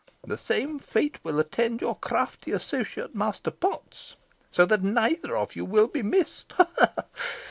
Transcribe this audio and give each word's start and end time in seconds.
The 0.25 0.35
same 0.35 0.79
fate 0.79 1.19
will 1.21 1.39
attend 1.39 1.79
your 1.79 1.93
crafty 1.95 2.53
associate, 2.53 3.13
Master 3.13 3.51
Potts 3.51 4.15
so 4.49 4.65
that 4.65 4.81
neither 4.81 5.37
of 5.37 5.55
you 5.55 5.63
will 5.63 5.87
be 5.89 6.01
missed 6.01 6.53
ha! 6.53 6.67
ha!" 6.79 6.93